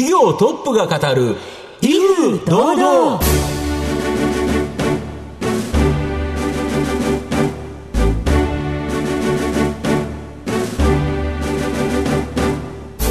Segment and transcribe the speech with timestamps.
[0.00, 1.36] 企業トップが語る
[1.82, 3.20] 威風堂々。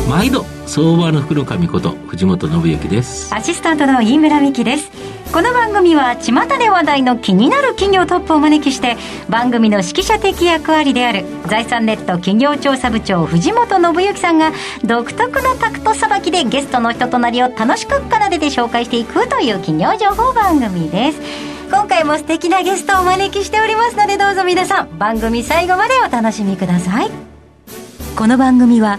[0.10, 3.36] 毎度相場の福の神こと藤本信之です。
[3.36, 4.90] アシスタントの飯村美希です
[5.32, 8.98] この番組は巷で話題の気になる企業トップをお招きして
[9.30, 14.52] 番組の指揮者的役割である財産ネット企業調査部長藤本信之さんが
[14.84, 21.20] 独特のタクトさばきでゲストの人となりを楽しく奏でて紹介していくという企業情報番組です。
[21.70, 27.12] 今回も素敵なゲストをお招きしておりますのでどうぞ皆さん番組最後までお楽しみください。
[28.16, 28.98] この番組は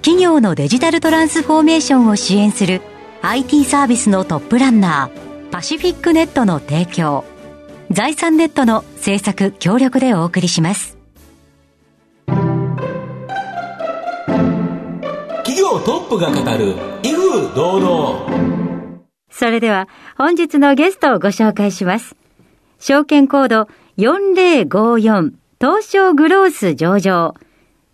[0.00, 2.82] 企業のデジタルトランスフォーメーションを支援する
[3.22, 5.31] IT サービスのトップランナー
[5.62, 7.24] パシフィックネットの提供。
[7.88, 10.98] 財産ネットの制作協力でお送りします。
[15.46, 18.26] 企業トップが語る威風堂々。
[19.30, 19.86] それでは
[20.18, 22.16] 本日のゲストをご紹介します。
[22.80, 27.36] 証券コード4054東証グロース上場。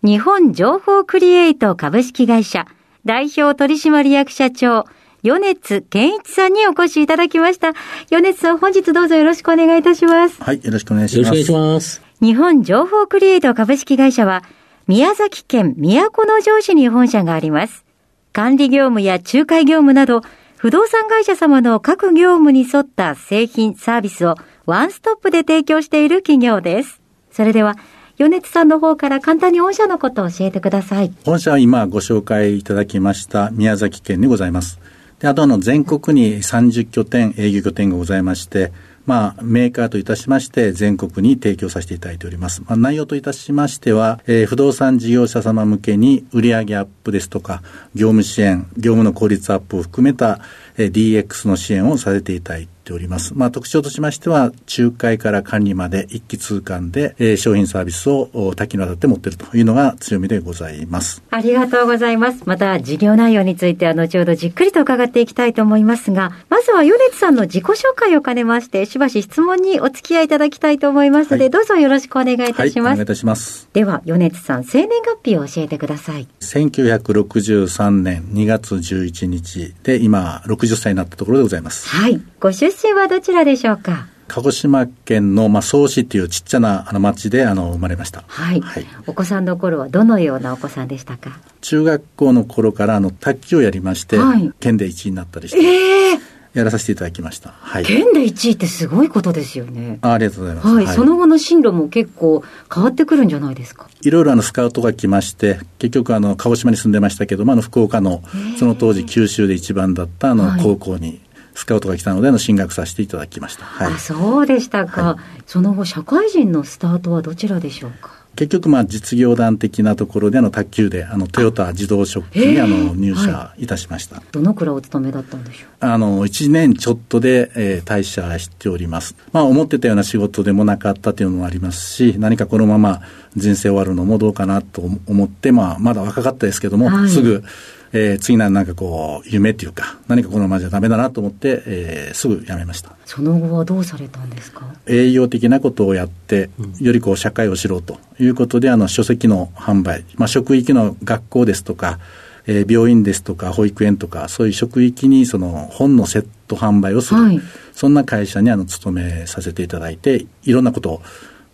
[0.01, 2.65] 日本情報クリエイト株式会社
[3.05, 4.85] 代表取締役社長
[5.23, 7.73] 米津健一さんにお越しいただきました。
[8.09, 10.41] 米津さん、本日どうぞよろしくお願いいたします。
[10.41, 11.27] はい、よろしくお願いします。
[11.27, 12.01] よろしくお願いします。
[12.21, 14.43] 日本情報クリエイト株式会社は、
[14.87, 17.85] 宮崎県都城市に本社があります。
[18.33, 20.21] 管理業務や仲介業務など、
[20.57, 27.01] 不動産会社様の各業務に沿った製品、サービスをワンストップで提供している企業です。
[27.31, 27.75] それでは、
[28.17, 31.13] 米津さんの方から簡単に御社のことを教えてください。
[31.25, 34.79] 御社は今ご紹介いただきました宮崎県にございます。
[35.19, 38.71] で、あとあの全国に30拠点、営業拠点がございまして、
[39.05, 42.61] まあ、メーカーといたしまして、全国に提供させていただいております。
[42.61, 47.63] まあ、内容といたしましては、えー、不動産事業者様向けに売上アップですとか、
[47.95, 50.39] 業務支援、業務の効率アップを含めた、
[50.87, 53.33] DX の支援をさせていただいてております。
[53.35, 61.21] まあ、特徴としましては、仲介から管理まで一気通貫で、えー、商品サービスを多岐にわたって持っているというのが強みでございます。
[61.29, 62.41] ありがとうございます。
[62.45, 72.69] また、事業内容については後ほどじっくりと伺っていきたいと思いますが、まずは米津さんの自己紹介を兼ねまして、しばし質問にお付き合いいただきたいと思いますので、はい、どうぞよろしくお願いいたします。
[72.69, 73.69] はい、お願いいたします。
[73.73, 76.27] では、米津さん、生年月日を教えてください。
[76.41, 81.87] 1963年2月11日で、今、60歳になったところでございます。
[81.87, 82.21] はい。
[82.39, 84.07] ご出身はどちらでしょうか？
[84.27, 91.39] 鹿児島県の、まあ、総市っていうちっちゃなあの町であの生まれました、はい、はい、お子さんの頃はどのようなお子さんでしたか？
[91.61, 96.19] 中学校の頃からあの卓球をやりまして、はい、県で1位になったりして、えー、
[96.53, 97.51] やらさせていただきました。
[97.59, 97.85] はい。
[97.85, 99.99] 県で1位ってすごいことですよね。
[100.01, 100.67] あありがとうございます。
[100.67, 100.85] はい。
[100.85, 102.43] はい、その後の進路も結構
[102.73, 103.87] 変わってくるんじゃないですか？
[104.01, 108.23] いろいろあのスカウトが来まして、結局あの鹿児島に住んでましたけども、あの福岡の
[108.57, 111.21] その当時九州で一番だったあの高校に
[111.53, 113.65] スカウトが来たのでの進学させていただきました。
[113.65, 118.18] はい、あそうでしたか、はい、その後、社会人のスタートはどちらでしょうか？
[118.39, 123.67] 結局、まあ、実業団的なところでの卓球で、あの、トヨタ自動食器に、あの、入社い。
[123.67, 125.67] たしました、はい、どのくらいお勤めだったんでしょう？
[125.81, 129.13] あの、1年ちょっとで、えー、退社しております。
[129.33, 133.01] まあ、思ってたような仕事でもなかったというのもありますし、何かこのまま
[133.35, 137.43] 人生終わるのもどうかなと思って、まあ、まだ若かったですけども、はい、すぐ、
[137.91, 142.95] えー、次ななんかこう、夢っていうか、何かこのままじゃダメだなと思って、えー、すぐ辞めました。
[143.05, 144.73] その後はどうされたんですか？
[144.85, 151.99] 営業的なことをやって、よりこう、社会を知ろうということで、あの、書籍の販売、まあ、職域の学校ですとか、
[152.47, 157.41] えー、病院ですとか、保育園とか、そういう職域にその本のセット販売をする、はい、
[157.73, 161.01] そんな会社にあの勤めさせていただいて、いろんなことを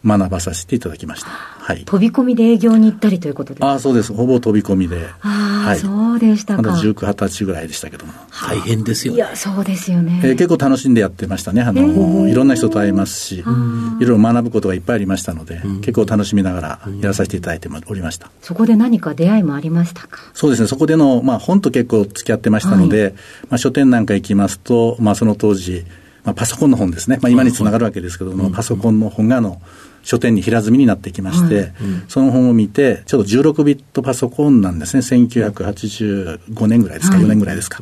[0.05, 1.29] 学ばさせていただきました。
[1.29, 1.83] はい。
[1.83, 3.71] 飛び込みで営業に行ったりということですか？
[3.71, 4.13] あそうです。
[4.13, 5.07] ほぼ飛び込みで。
[5.21, 6.61] ああ、はい、そうでしたか。
[6.61, 8.13] まだ19、20歳ぐらいでしたけども。
[8.47, 10.21] 大変ですよ、ね、いや、そうですよね。
[10.23, 11.63] えー、結構楽しんでやってましたね。
[11.63, 18.29] あの、いろんな人と会えますし、いろいろ学ぶことがいっぱいありましたので、結構楽しみながらやらさせていただいておりました。
[18.41, 20.19] そこで何か出会いもありましたか？
[20.33, 20.67] そうですね。
[20.67, 23.19] そこでの、まあ本と結構付き合ってましたので、はい、ま
[23.55, 25.83] あ書店なんか行きますと、まあその当時、
[26.23, 29.61] まあ、パソコンの本ですね、まあ、今につながるわけですけども、パソコンの本があの
[30.05, 31.73] 書店に平積みになってきまして、はい。
[32.07, 37.79] その本を見て、ちょうど16ビットパソコンなんですね、1985年ぐらいですか、4年ぐらいですか。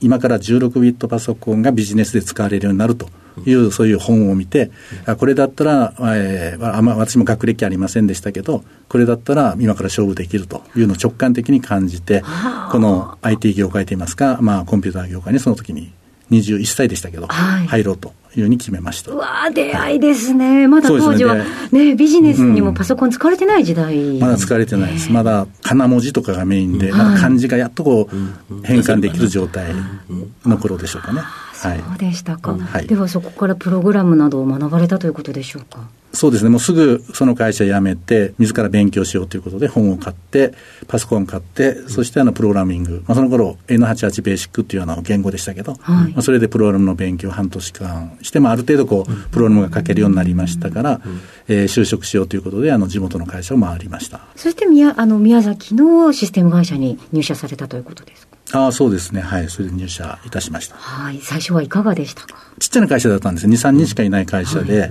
[0.00, 3.08] 今から16ビットパソコンがビジネスで使われるようになると
[3.44, 4.70] いう、そういう本を見て、
[5.06, 12.22] あこれだったら、えー、あま私も学歴ありませんでしたけど、これだったら今から勝負できるというのを直感的に感じて、
[12.70, 15.92] この IT 業界といいますか、まあ、コンピューター業界にその時に
[16.30, 19.16] 21歳でしたけど、はい入ろうというふうに決めましたう。
[19.16, 20.68] わー出会いですね。
[20.68, 24.18] まだ当時はそうですね、ビジネスにもパソコン使われてない時代。
[24.18, 25.10] まだ使われてないです。
[25.10, 29.74] まだ、かな文字とかがメインで、はいまだ漢字がやっとこう、変換できる状態
[30.44, 31.20] の頃でしょうかね。
[31.20, 31.80] はい。
[31.80, 35.88] そうでしたか、はいではそこからプログラムなどを学ばれたということでしょうか。
[36.16, 36.50] そうですね。
[36.50, 40.54] もうすぐその会社辞めて、自ら勉強しようということで本を買って、
[40.88, 43.02] パソコン買って、そしてあの、プログラミング。
[43.06, 51.00] まあ、その頃、N88 ベーシックっていうあの言語でしたけど、はいまあ、それでプログラムの勉強を半年間して、まあ、ある程度こう、プログラムが書けるようになりましたから、
[51.48, 54.20] えー就職しようということで、あの、地元の会社を回りました。
[54.36, 58.36] そして宮あの宮崎のシステム会社に入社されたということですか？
[58.52, 59.20] ああ、そうですね。
[59.20, 59.48] はい。
[59.48, 60.76] それで入社いたしました。
[60.76, 62.36] はい、最初はいかがでしたか？
[62.60, 64.90] ちっちゃな会社だったんです2、3人しかいない会社で、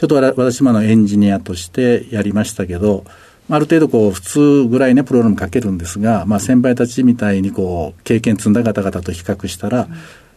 [0.00, 3.04] ちょっと私もあのエンジニアとしてやりましたけど、
[3.50, 9.88] まあある程度こう普通ぐらいね、プログラム書けるんですが、まあ先輩たちみたいにこう、経験積んだ方々と比較したら、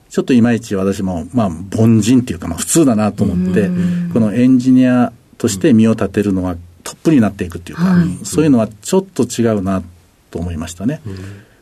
[0.09, 3.69] ちょっといまいち私も、まあ凡人っていうか、まあ普通だなと思って、
[4.11, 8.25] このエンジニアとして身を立てるのはトップになっていくっていうか、はい。
[8.25, 9.81] そういうのはちょっと違うな
[10.29, 10.99] と思いましたね。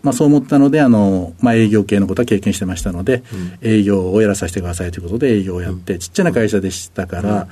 [0.02, 3.22] まあ、そう思ったので、あの、まあ、営業系のことは経験してましたので、
[3.62, 7.48] 営業をやらさせてくださいということで営業をやって、ちっちゃな会社でしたから、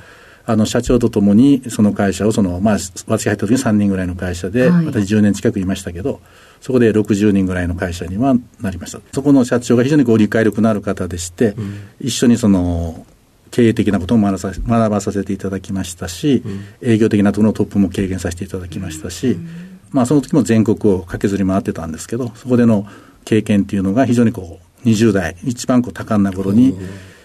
[0.49, 4.85] あの、社長とともにその会社を、その、まあ、私が入った時に3人ぐらいの会社で、はい。
[4.87, 6.21] 私10年近くいましたけど、
[6.59, 8.99] そこで60人ぐらいの会社にはなりました。
[9.13, 11.55] そこの社長が非常にこう理解力のある方でして、
[12.01, 13.05] 一緒にその、
[13.51, 16.41] 経営的なことも学ばさせていただきましたし、
[16.81, 19.37] 営業的なところのトップも経験させていただきましたし、
[19.91, 22.87] まあその時も全国を駆けずり回ってたんですけど、そこでの
[23.25, 26.75] 経験っていうのが非常にこう、20代、一番こう多感な頃に、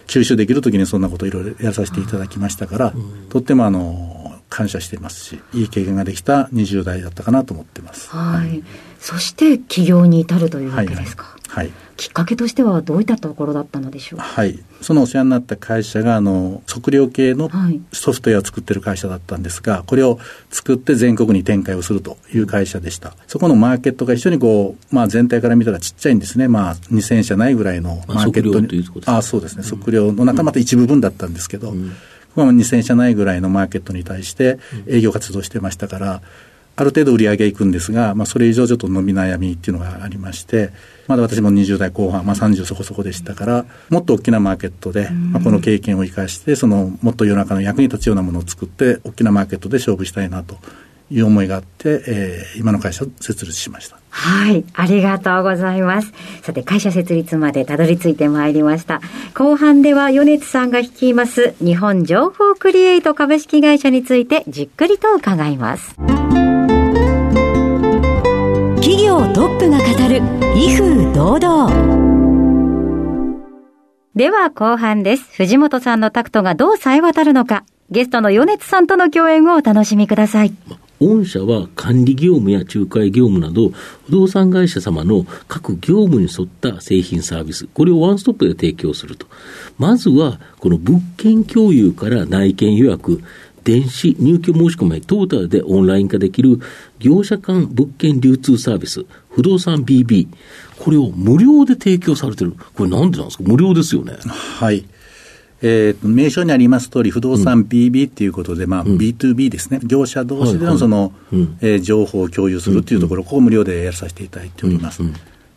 [0.07, 2.93] 吸収できる時にそんなことをいろいろやらさせていただきましたから、
[3.29, 8.09] とってもあの、感謝していますし、いい経験ができた20代だったかなと思ってます。
[8.09, 8.63] はい。
[9.05, 11.37] そして起業に至るというわけですか。
[11.47, 11.71] はい。
[11.95, 14.25] きっかけとしてはどういったところだったのでしょうか。
[14.25, 14.57] はい。
[14.81, 20.17] そのお世話になった会社が、あの、測量系のはいソフトウェアを作ってる会社だったんですが、これを
[20.49, 23.15] 作って全国に展開をするという会社でした。
[23.27, 26.47] そこのマーケットが非常にこう、まあ全体から見たらちっちゃいんですね。
[26.47, 28.67] まあ2000社ないぐらいのマーケット測量に。
[28.67, 29.63] ということですかあそうですね。
[29.63, 31.75] 測量の中また一部分だったんですけど、
[32.35, 36.21] まあ2000社ないぐらいのマーケットに対して営業活動してましたから、
[36.77, 40.71] ある程度売り上げいくんですが、まあ、それ以上ちょっと伸び悩みっていうのがありまして、
[41.07, 50.57] まだ私も20代後半、まあ、30そこそこでしたから、もっと大きなマーケットで、まあ、この経験を生かして、そのもっと世の中の役に立つようなものを作って、大きなマーケットで勝負したいなと
[51.11, 53.97] いう思いがあって、えー今の会社を設立しました。
[54.09, 54.63] はい。
[54.73, 56.13] ありがとうございます。
[56.41, 59.01] さて、会社設立までたどり着いてまいりました。
[59.33, 65.95] 後半では、米津さんが率います、日本情報クリエイト株式会社についてじっくりと伺います。
[68.85, 70.21] 企業トップが語る、
[70.55, 71.71] 威風堂々。
[74.15, 75.23] では後半です。
[75.37, 80.53] 藤本さんのタクトがどう冴え渡るのか、ゲストの米津さんとの共演をお楽しみください。
[80.99, 83.71] 御社は管理業務や仲介業務など、
[84.05, 89.25] 不動産会社様の各業務に沿った製品サービス、これをワンストップで提供すると。
[89.79, 93.19] まずは、この物件共有から内見予約、
[93.65, 96.59] 電子入居申し込み、トータルでオンライン化できる
[96.99, 100.27] 業者間物件流通サービス、不動産 BB、
[100.79, 102.53] これを無料で提供されてる。
[102.75, 103.43] これなんでなんですか？
[103.45, 104.13] 無料ですよね。
[104.59, 104.85] はい。
[105.61, 111.11] えーと名称にあります通り、不動産 BB っていうことで、まあ、B2B ですね、業者同士でのその、
[111.61, 115.01] えー情報を共有するっていうところ、ここを無料でやらさせていただいております。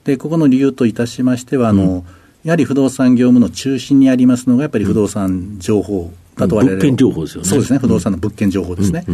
[0.05, 2.07] で、ここの理由といたしましては、あの、
[2.45, 7.49] やはり不動産業務の中心にありますのが、やっぱり不動産情報だと我々物件情報ですよね。
[7.49, 9.05] そうですね、不動産の物件情報ですね、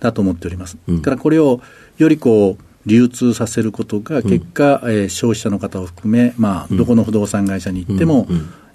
[0.00, 0.76] だと思っております。
[0.86, 1.60] だからこれを
[1.98, 8.26] よりこう、流通させることが、結果、えー消費者の方を含め、まあ、どこの不動産会社に行っても、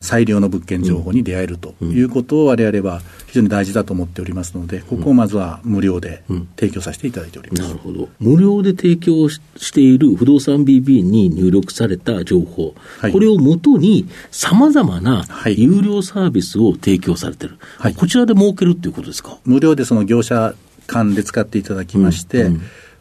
[0.01, 6.23] 最良の物件情報に出会えるということを我々は非常に大事だと思っておりますので、ここをまずは無料で
[6.57, 7.63] 提供させていただいております。
[7.63, 8.07] なるほど。
[8.19, 13.11] 無料で提供ししている不動産 BB に入力された情報、はい。
[13.11, 15.61] これをもとに様々なはい。
[15.61, 17.57] 有料サービスを提供されてる。
[17.77, 17.93] はい。
[17.93, 19.37] こちらで儲けるっていうことですか？
[19.43, 20.55] 無料でその業者
[20.87, 22.49] 間で使っていただきまして、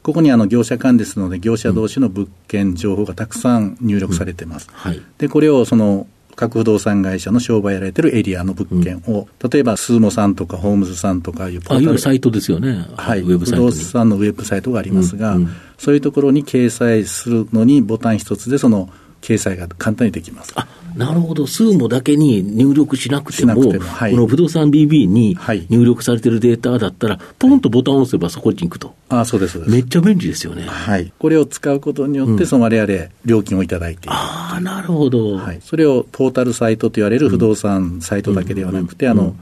[0.09, 4.71] ここにあの業者間ですので、業者同士の物件情報がたくさん入力されてます。
[4.73, 5.03] はい。
[5.19, 12.87] で、これをその各不動産会社の商売やられてるエリアの物件を、例えばスーモさんとかホームズさんとかいうポあ、いわータルゆるサイトですよね。
[12.97, 13.71] はい、ウェブサイトに。
[13.71, 20.53] 不動産のウェブサイトがありますが、うんうんそういうところに掲載するのにボタン一つでその掲載が簡単にできます。
[20.57, 20.67] あ
[20.99, 28.97] なるほど、スーモだけに入力しなくても、てもはいこの不動産 BB にはい入力されてるデータだったら、ポンとボタンを押せばそこに行くと。
[29.09, 29.73] あそうです、そうです。
[29.73, 30.65] めっちゃ便利ですよね。
[30.67, 31.13] はい。
[31.17, 34.11] これを使うことによって、その我々、料金をいただいている。
[34.13, 35.37] ああ、なるほど。
[35.37, 35.61] はい。
[35.63, 39.37] それをポータルサイトと言われる不動産サイトだけではなくて、あの、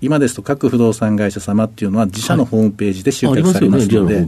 [0.00, 4.24] 今ですと各不動産会社様っていうのは自社のホームページで集客されますので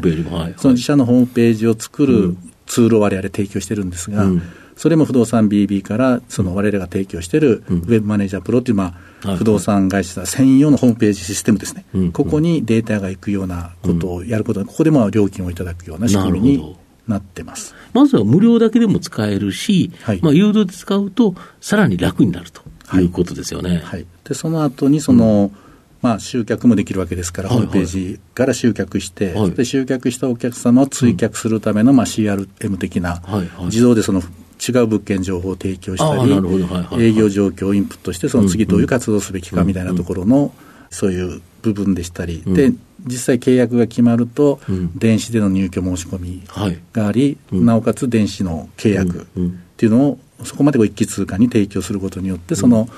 [0.59, 2.37] その自社のホームページを作る
[2.67, 4.43] ツールを我々提供してるんですが、うん
[4.83, 11.85] それも不動産 BB から、その我々が提供しているウェブマネージャープロっていう、まあ、はい不動産会社専用のホームページシステムですね。
[11.95, 12.11] うん。
[12.11, 17.77] ここにデータが行くようなことをやることで、ここでも料金をいただくような仕組みになってます。
[17.93, 20.21] まずは無料だけでも使えるし、はい。
[20.21, 22.63] まあ、有料で使うと、さらに楽になると
[22.99, 23.05] い。
[23.05, 23.83] うことですよね。
[23.85, 25.53] はい、でその後にその、
[26.01, 27.67] まあ、集客もできるわけですから、はいはい。
[27.69, 29.53] ホームページから集客して、はい。
[29.53, 33.65] で集客したお客様を追客するための、まあ、CRM 的な、はいはい。
[33.67, 34.21] 自動でその
[34.69, 40.53] 違う物件情報を提供したり、営業状況をインプットして、その次どういう活動すべきかみたいなところの、
[40.91, 42.73] そういう部分でしたり、で
[43.07, 44.97] 実際契約が決まると、うん。
[44.97, 46.79] 電子での入居申し込みはい。
[46.93, 47.67] があり、うん。
[47.67, 49.51] なおかつ電子の契約うんうん。
[49.51, 52.89] っていうのを、そこまでこう一気通貨に提供することによって、その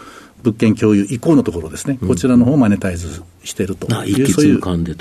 [0.45, 4.61] 物件共有以降のところですね、こちらの方をマネタイズしているとあいう、そういう。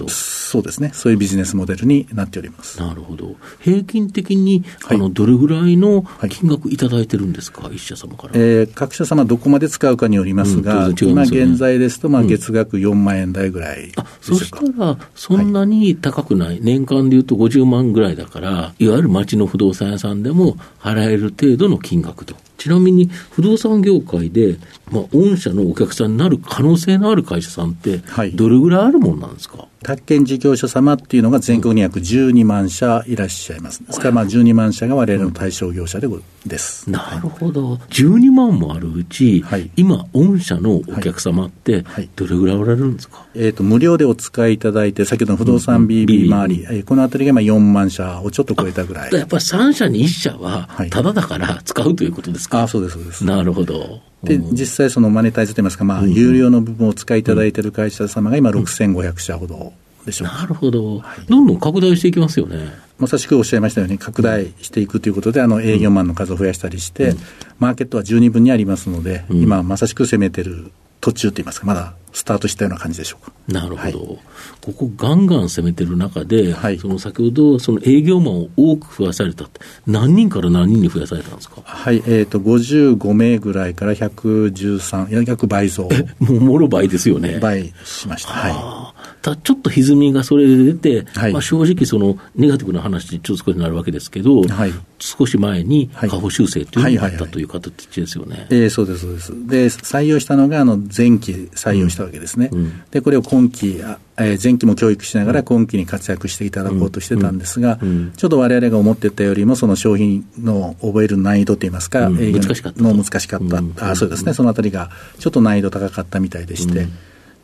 [0.09, 2.79] そうですね、そういうビジネスモデルになっております。
[2.79, 3.35] なるほど。
[3.59, 8.33] 平均的に、はいあの、どれぐらいのい金額いただいてるんですか、一社様から。
[8.35, 14.73] えー各社様どこまで使うかによりますが、うんすよね現在ですと、まあ、月額4万円台ぐらいであ、そししょうか。
[14.73, 22.35] たら、そんなに高くない、年間でいうと50万ぐらいだから、いわゆる町の不動産屋さんでも払える程度の金額と。
[22.63, 24.55] ちなみに、不動産業界で、
[24.89, 33.85] まあ、御社のお客さんになる可能性のある会社さんってはい、どれぐらいあるもんなんですか、宅建事業者様っていうのが全国に約12万社いらっしゃいます。
[33.85, 36.89] ですから、まあ、12万社が我々の対象業者でごです。
[36.89, 37.75] なるほど。
[37.75, 39.69] 12万もあるうち、はい。
[39.75, 49.13] 今、御社のお客様ってはい、どれぐらいおられるんですか、えー、と無料でお使いいただいて、先ほどの不動産 BB 周り、えーこのあたりがまあ4万社をちょっと超えたぐらい。
[49.13, 50.89] やっぱり3社に1社はは、い。
[50.89, 53.25] ただだから使うということですか、あそうです、そうです。
[53.25, 54.01] なるほど。
[54.23, 54.55] で、うん。
[54.55, 59.73] 実際そのマネタイズといいますか、まあ、有料の部分をお使いいただいている会社様が今6500社ほど
[60.05, 60.27] でしょう。
[60.29, 60.35] か。
[60.41, 62.73] なるほど、どんどん拡大していきますよね。
[62.99, 67.15] まさしくおっしゃいましたように、拡大していくということで、あの営業マンの数を増やしたりして、
[67.59, 70.71] マーケットは十二分にありますので、今まさしく攻めてる
[71.03, 73.33] 途中といいますか、まだスタートしたような感じでしょうか。
[73.49, 73.93] なるほど、はい。
[73.93, 76.79] ここガンガン攻めてる中で、はい。
[76.79, 81.61] その先ほど、その営業マンを多く増やされたって、何人から何人に増やされたんですか？
[81.65, 87.37] はい、えっ、と、55名ぐらいから113、いや約倍増、もうもろ倍ですよね。
[87.39, 88.31] 倍しました。
[88.31, 88.92] は
[89.23, 91.31] ただちょっと歪みがそれで出て、はい。
[91.31, 94.73] まあ、正直、そのネガティブな話にちょっと少しなるわけですけど、はい。
[94.99, 96.09] 少し前にはい。
[96.09, 98.47] 下方修正というのがあっはいはいはいたという形ですよね。
[98.49, 99.47] えーそうです、そうです。
[99.47, 102.49] で、採用したのが、あの、前期採用したわけですね。
[102.51, 102.81] うん。
[102.91, 107.89] で、これを今期、あえー前期も教育しながら今期に活躍していただこうとしてたんですが、うん。
[107.89, 108.11] うん。
[108.11, 112.33] ちょっと我々が思ってたよりも、その商品の覚える難易度といいますか、うん。
[112.33, 113.57] 難しかった難しかった。
[113.59, 113.73] うん。
[113.79, 116.87] あそうですね、そのあたりが、ちょっと難易度高かったみたいでして、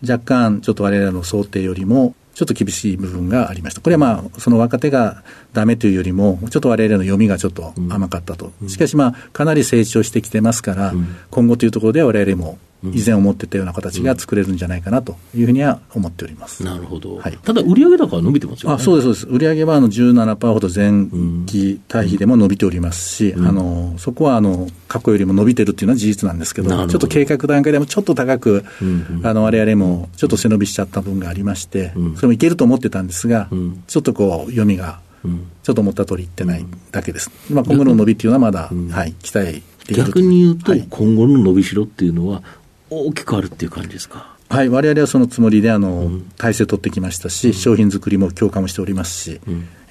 [0.01, 3.81] 若干、ちょっと我々の想定よりも、ちょっと厳しい部分がありました。
[3.81, 8.53] これはまあ、その若手がダメというよりも、ちょっと我々の読みがちょっと甘かったと。
[8.67, 10.93] しかしまあ、かなり成長してきてますから、
[11.31, 16.63] 今後というところでは我々も以前思ってたような形が作れるんじゃないかなというふうには思っております。
[16.63, 17.17] なるほど。
[17.17, 17.37] はい。
[17.43, 18.75] ただ、売上高は伸びてますよね。
[18.75, 19.45] あそうです、そうです。
[19.45, 26.87] 売上はあの17%ほど前期対比でも伸びておりますし、あのそこはあの過去よりも伸びてるっていうのは事実なんですけど、ど。
[26.87, 32.15] ちょっと計画段階でもちょっと高く、うんあの我々もちょっと背伸びしちゃった分がありまして、うん。
[32.15, 33.83] それもいけると思ってたんですが、ん。
[33.87, 35.47] ちょっとこう、読みがうん。
[35.63, 37.31] ちょっと思った通りいってないだけです。
[37.51, 39.61] まあ、今後の伸びっていうのはまだ、はい、期待
[39.93, 40.87] 逆に言うと、はい。
[40.89, 42.43] 今後の伸びしろっていうのは、
[42.89, 44.35] 大きくあるっていう感じですか？
[44.49, 49.39] はい、我々はそのつもりで、あの、体制取ってきましたし、商品作りも強化もしておりますし、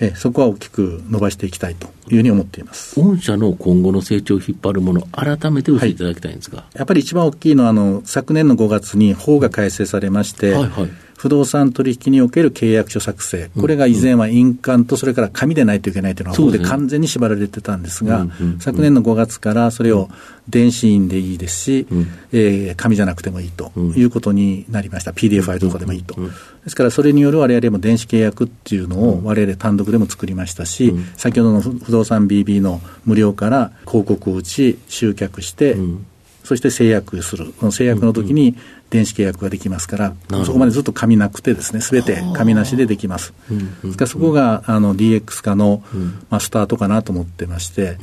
[0.00, 3.00] えそこは大きく伸ばしていきたいというふうに思っています。
[3.00, 6.64] 御社の今後の成長を引っ張るもの、改めて教えていただきたいんですが。
[6.74, 18.28] やっぱり一番大きいのは、あの、昨年の5月に法が改正されまして、はいはい不動産取引における契約書作成、これが以前は印鑑とそれから紙でないといけないというのは、法そうで完全に縛られてたんですが、
[18.60, 20.08] 昨年の5月からそれを
[20.48, 22.06] 電子印でいいですし、ん。
[22.30, 23.92] えー紙じゃなくてもいいとうん。
[23.94, 26.14] いうことになりました、PDF ファイルとかでもいいと。
[26.14, 26.30] で
[26.68, 31.06] すから、それによる我々も電子契約っていうのを我々単独でも作りましたし、うん。
[31.16, 36.06] 先ほどの不不動産 BB の無料から広告を打ち、集客して、うん。
[36.44, 38.56] そして制約する、この制約の時に
[38.90, 40.14] 電子契約ができますから、
[40.44, 43.34] そこまでずっと紙なくてですね、すべて紙なしでできます。
[43.50, 46.18] うんうんですからそこがあの DX 化の、ん。
[46.30, 47.98] まあ、スタートかなと思ってまして、で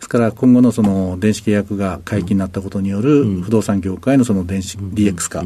[0.00, 5.44] すから今後のその電子契約が解禁になったことによる不動産業界のその電子 DX 化、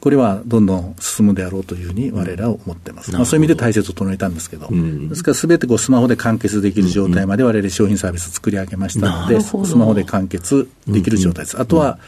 [0.00, 3.12] これはどんどん進むであろうというふうに我々は思ってます。
[3.12, 11.60] まあ、そういう意味で体制を整えたんですけど、ですからすべてこうスマホで完結できる状態まで我々商品サービスを作り上げましたので、スマホで完結できる状態です。
[11.60, 11.98] あとは、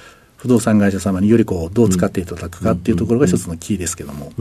[0.43, 4.33] 不動産会社様によりこうどう使っていただくかっていうところが一つのキーですけども、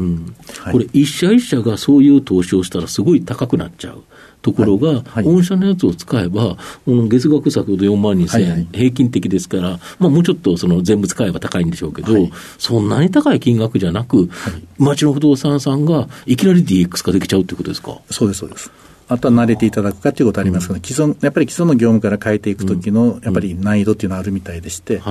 [0.71, 4.01] これ、一社一社がそういう投資をしたら、すごい高くなっちゃう。
[4.41, 5.23] ところが、はい。
[5.23, 14.27] 御社のやつを使えば、この月額先ほど4万2000円、はいはい、平均的ですから、まあ、もうちょっとその全部使えば高いんでしょうけど、はい、そんなに高い金額じゃなく、はい、
[14.79, 17.99] 町の不動産さんがいきなり DX 化できちゃうということですか？
[18.09, 18.71] そうです、そうです。
[19.11, 25.01] あとは慣れていただくかということありますけど、既存、やっぱり既存の業務から変えていくときの、やっぱり難易度っていうのはあるみたいでして、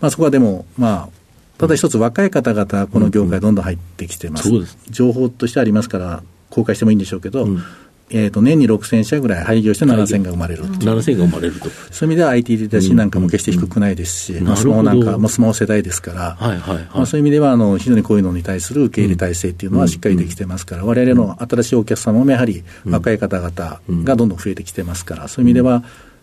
[0.00, 1.08] まあそこはでも、まあ、
[1.56, 4.50] ただ一つ若い方々、この業界どんどん入ってきてます。
[4.90, 7.62] 情報としてありますから、公開してもいいんでしょうけど、うん
[8.08, 11.68] えー、と年に6000社ぐらい廃業して7000が生まれると7000が生まれると。
[11.90, 14.48] そういう意味では IT リテラシーなんかも決して低くないですし、うん。
[14.48, 16.84] うん、スマホなんかもスマホ世代ですから、はいはいはい。
[16.94, 25.82] まあ、そういう意味ではあの非常にこういうのに対する受け入れ体制っていうのはしっかりできてますから、われわれの新しいお客様もやはり若い方々がどんどん増えてきてますから、そういう意味では、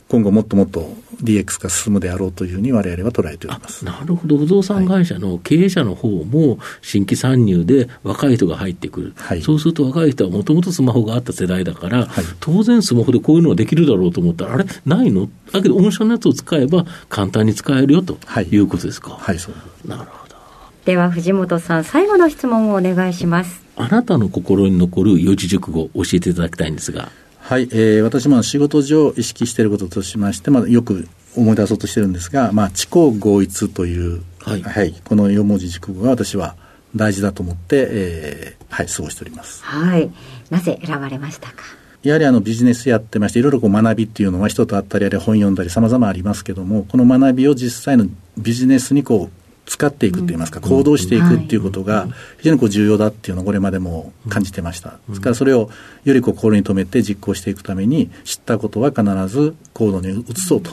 [0.09, 0.93] 今後もっともっと
[1.23, 15.29] DX 化進むであろうというふうにわれわれは捉えておりますなるほど、不動産会社の経営者の方も新規参入で若い人が入ってくる、はい、そうすると若い人はもともとスマホがあった世代だから、はい、当然スマホでこういうのができるだろうと思ったら、あれ、ないの？
[15.51, 19.11] だけど、御社のやつを使えば簡単に使えるよということですか？
[19.11, 20.35] はい、はい、そうなるほど。
[20.85, 23.63] では藤本さん、最後の質問をお願いします。
[23.75, 27.09] あなたの心に残る四字熟語、教えていただきたいんですが。
[27.43, 36.55] はい、えー、私も仕事上意識していることとしまして、まあ、よく思い出そうとしてるんですが、まあ、知行合一という、はい、はい、この四文字熟語が私は
[36.95, 39.63] 大事だと思って、えー、はい、過ごしております。
[39.63, 40.09] はい。
[40.49, 41.63] なぜ選ばれましたか？
[42.01, 48.07] やはりあのビジネスやってまして、いろいろこう学びっていうのは人と会ったり、あるいは本読んだり様々ありますけども、この学びを実際の
[48.37, 54.99] ビジネスにこう使っていくっていいますか、行動していくっていうことが非常にこう重要だっていうのをこれまでも感じてました。
[55.09, 55.69] ですからそれを
[56.03, 60.71] よりこう心に留めて実行していくために知ったことは必ず行動に移そうと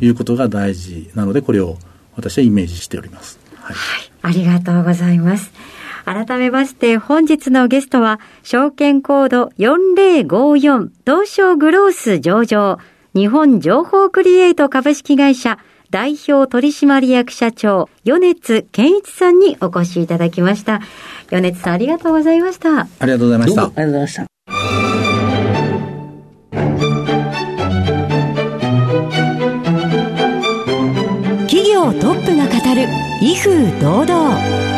[0.00, 1.78] いうことが大事なので、これを
[2.16, 3.38] 私はイメージしております。
[3.56, 5.52] はい、はい、ありがとうございます。
[6.04, 12.78] 改めまして本日のゲストは証券コード4054東証グロース上場
[13.14, 15.58] 日本情報クリエイト株式会社
[15.90, 20.80] 代表取締役社長、米津健一さんにお越しいただきました。
[21.30, 22.80] 米津さん、ありがとうございました。
[22.80, 23.62] ありがとうございました。
[23.62, 24.26] ありがとうございました。
[31.46, 32.86] 企業トップが語る、
[33.22, 34.77] 威風堂々。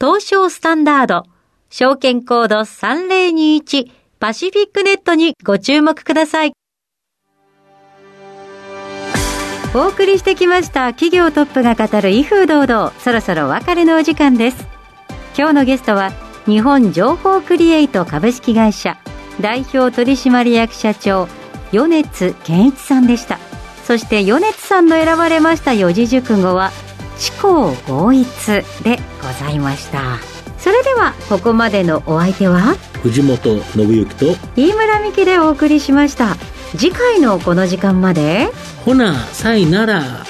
[0.00, 1.22] 東証スタンダード、
[1.70, 6.52] 証券コード3021パシフィックネットにご注目ください。
[9.72, 14.66] お送りしてきました企業トップが語る威風堂々、そろそろお別れのお時間です。
[15.36, 16.12] 今日のゲストは
[16.46, 18.98] 日本情報クリエイト株式会社
[19.40, 21.28] 代表取締役社長
[21.72, 23.38] 米津健一さんでした。
[23.84, 26.72] そして米津さんの選ばれました四字熟語は
[27.18, 28.26] 知行合一
[28.82, 30.18] でございました。
[30.58, 36.36] それではここまでのお相手は藤本信之と飯村美希でお送りしました。
[36.76, 38.48] 次回のこの時間まで
[38.84, 40.24] ほなさいなら。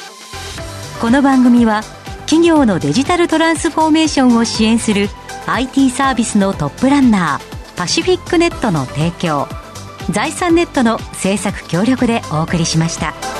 [1.01, 1.83] この番組は
[2.27, 5.09] 企業のデジタルトランスフォーメーションを支援する
[5.47, 9.47] IT サービスのトップランナーパシフィックネットの提供
[10.11, 13.34] 財産ネットの制作協力でお送りしました。